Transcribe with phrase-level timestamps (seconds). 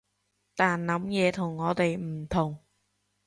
[0.55, 2.57] 佢諗嘢同我哋唔同